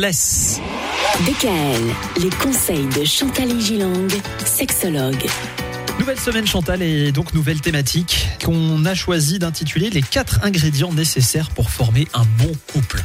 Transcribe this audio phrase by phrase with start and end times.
[0.00, 0.60] Laisse.
[1.26, 1.82] DKL,
[2.22, 4.06] les conseils de Chantal Gilang,
[4.44, 5.26] sexologue.
[5.98, 11.50] Nouvelle semaine Chantal et donc nouvelle thématique qu'on a choisi d'intituler les quatre ingrédients nécessaires
[11.50, 13.02] pour former un bon couple.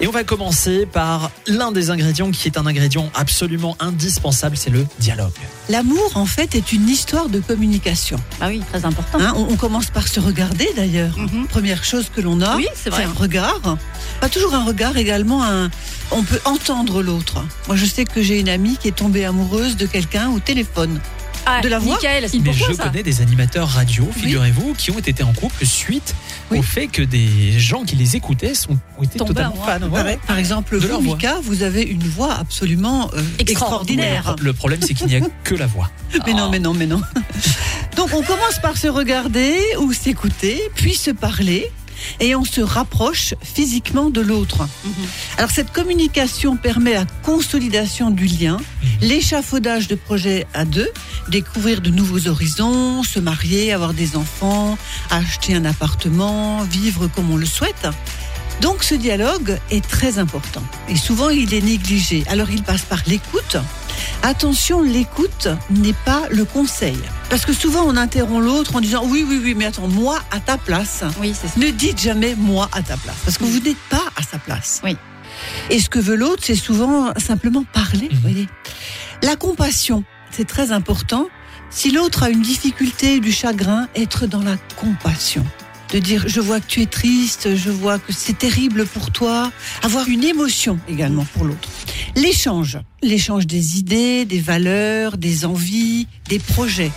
[0.00, 4.68] Et on va commencer par l'un des ingrédients qui est un ingrédient absolument indispensable, c'est
[4.68, 5.32] le dialogue.
[5.70, 8.18] L'amour, en fait, est une histoire de communication.
[8.42, 9.18] Ah oui, très important.
[9.18, 11.16] Hein, on, on commence par se regarder, d'ailleurs.
[11.16, 11.46] Mhm.
[11.46, 13.04] Première chose que l'on a, Oui, c'est vrai.
[13.04, 13.78] un regard.
[14.20, 15.70] Pas toujours un regard, également un.
[16.10, 17.44] On peut entendre l'autre.
[17.66, 21.00] Moi, je sais que j'ai une amie qui est tombée amoureuse de quelqu'un au téléphone.
[21.46, 22.84] Ah, de la voix Michael, Mais je ça?
[22.84, 26.14] connais des animateurs radio, figurez-vous, qui ont été en couple suite
[26.50, 26.58] Oui.
[26.58, 29.78] au fait que des gens qui les écoutaient sont, ont été totalement fans.
[29.90, 30.18] Par- Ouais.
[30.26, 31.02] Par exemple, De vous.
[31.02, 34.06] Mika, vous avez une voix absolument euh, Extraordinaire.
[34.20, 34.36] extraordinaire.
[34.40, 35.90] Le problème, c'est qu'il n'y a que la voix.
[36.26, 37.02] Mais non, mais non, mais non.
[37.96, 41.70] Donc on commence par se regarder ou s'écouter, puis se parler.
[42.20, 44.62] Et on se rapproche physiquement de l'autre.
[44.84, 44.92] Mhm.
[45.38, 48.58] Alors cette communication permet la consolidation du lien,
[49.00, 50.90] l'échafaudage de projets à deux,
[51.28, 54.78] découvrir de nouveaux horizons, se marier, avoir des enfants,
[55.10, 57.86] acheter un appartement, vivre comme on le souhaite.
[58.60, 62.24] Donc ce dialogue est très important et souvent il est négligé.
[62.28, 63.56] Alors il passe par l'écoute.
[64.26, 66.96] Attention, l'écoute n'est pas le conseil.
[67.28, 70.40] Parce que souvent on interrompt l'autre en disant oui, oui, oui, mais attends, moi à
[70.40, 71.04] ta place.
[71.20, 71.60] Oui, c'est ça.
[71.60, 74.80] Ne dites jamais moi à ta place, parce que vous n'êtes pas à sa place.
[74.82, 74.96] Oui.
[75.68, 78.08] Et ce que veut l'autre, c'est souvent simplement parler.
[78.08, 78.14] Mhm.
[78.14, 78.48] vous voyez.
[79.22, 81.28] La compassion, c'est très important.
[81.68, 85.44] Si l'autre a une difficulté, du chagrin, être dans la compassion.
[85.92, 89.52] De dire, je vois que tu es triste, je vois que c'est terrible pour toi.
[89.82, 91.68] Avoir une émotion également pour l'autre.
[92.16, 92.78] L'échange.
[93.02, 96.92] L'échange des idées, des valeurs, des envies, des projets.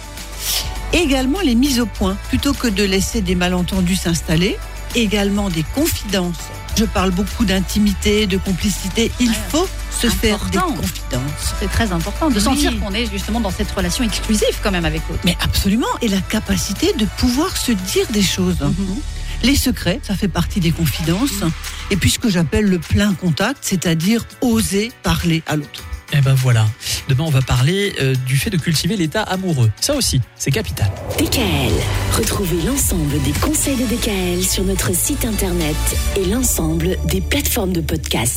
[0.94, 4.58] Également les mises au point, plutôt que de laisser des malentendus s'installer.
[4.96, 6.36] Également des confidences.
[6.78, 9.12] Je parle beaucoup d'intimité, de complicité.
[9.20, 9.36] Il Ouais.
[9.50, 9.68] faut
[10.00, 11.56] se faire des confidences.
[11.60, 12.42] C'est très important de Oui.
[12.42, 15.22] sentir qu'on est justement dans cette relation exclusive quand même avec l'autre.
[15.26, 15.88] Mais absolument.
[16.02, 18.62] Et la capacité de pouvoir se dire des choses.
[18.62, 18.98] Mhm.
[19.44, 21.44] Les secrets, ça fait partie des confidences.
[21.92, 25.84] Et puis ce que j'appelle le plein contact, c'est-à-dire oser parler à l'autre.
[26.14, 26.66] Et ben voilà.
[27.10, 29.70] Demain, on va parler euh, du fait de cultiver l'état amoureux.
[29.82, 30.90] Ça aussi, c'est capital.
[31.20, 31.74] DKL,
[32.18, 35.76] retrouvez l'ensemble des conseils de DKL sur notre site internet
[36.16, 38.36] et l'ensemble des plateformes de podcast.